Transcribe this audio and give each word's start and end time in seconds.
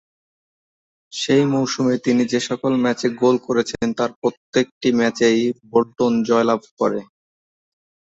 সেই 1.13 1.43
মৌসুমে 1.51 1.95
তিনি 2.05 2.23
যেসকল 2.31 2.73
ম্যাচে 2.83 3.07
গোল 3.21 3.35
করেছেন 3.47 3.87
তার 3.97 4.11
প্রত্যেকটি 4.19 4.89
ম্যাচেই 4.99 5.39
বোল্টন 5.69 6.13
জয়লাভ 6.27 6.61
করে। 6.79 6.99